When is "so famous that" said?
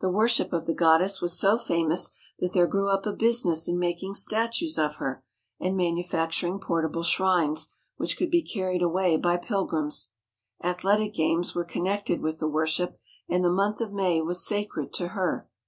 1.38-2.52